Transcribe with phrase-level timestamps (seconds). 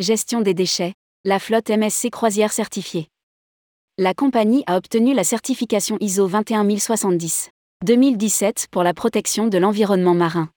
[0.00, 0.94] gestion des déchets,
[1.24, 3.08] la flotte MSC Croisière certifiée.
[3.98, 7.50] La compagnie a obtenu la certification ISO 21070
[7.84, 10.48] 2017 pour la protection de l'environnement marin.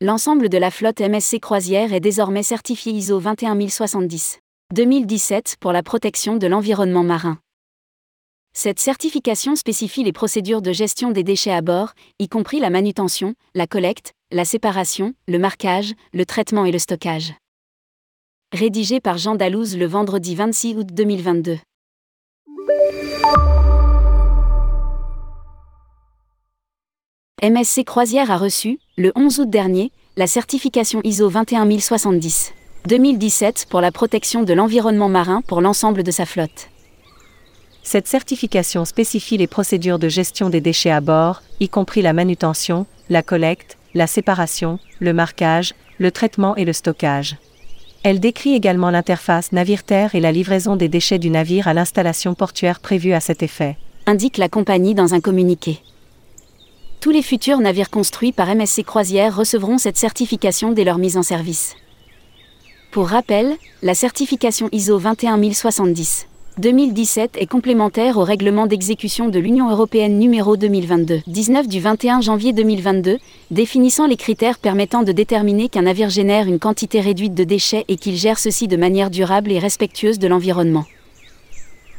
[0.00, 4.38] L'ensemble de la flotte MSC Croisière est désormais certifié ISO 21070
[4.74, 7.38] 2017 pour la protection de l'environnement marin.
[8.54, 13.34] Cette certification spécifie les procédures de gestion des déchets à bord, y compris la manutention,
[13.56, 17.34] la collecte, la séparation, le marquage, le traitement et le stockage.
[18.52, 21.56] Rédigé par Jean Dalouse le vendredi 26 août 2022.
[27.42, 32.52] MSC Croisière a reçu, le 11 août dernier, la certification ISO 21070.
[32.88, 36.68] 2017 pour la protection de l'environnement marin pour l'ensemble de sa flotte.
[37.82, 42.84] Cette certification spécifie les procédures de gestion des déchets à bord, y compris la manutention,
[43.08, 47.38] la collecte, la séparation, le marquage, le traitement et le stockage.
[48.04, 52.80] Elle décrit également l'interface navire-terre et la livraison des déchets du navire à l'installation portuaire
[52.80, 53.76] prévue à cet effet.
[54.06, 55.78] Indique la compagnie dans un communiqué.
[57.00, 61.22] Tous les futurs navires construits par MSC Croisière recevront cette certification dès leur mise en
[61.22, 61.76] service.
[62.90, 66.26] Pour rappel, la certification ISO 21070
[66.58, 73.16] 2017 est complémentaire au règlement d'exécution de l'Union européenne numéro 2022-19 du 21 janvier 2022,
[73.50, 77.96] définissant les critères permettant de déterminer qu'un navire génère une quantité réduite de déchets et
[77.96, 80.84] qu'il gère ceci de manière durable et respectueuse de l'environnement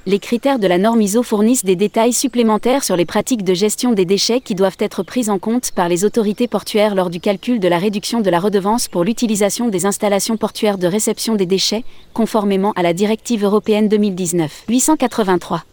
[0.05, 3.93] les critères de la norme ISO fournissent des détails supplémentaires sur les pratiques de gestion
[3.93, 7.59] des déchets qui doivent être prises en compte par les autorités portuaires lors du calcul
[7.59, 11.85] de la réduction de la redevance pour l'utilisation des installations portuaires de réception des déchets,
[12.13, 15.63] conformément à la directive européenne 2019 883.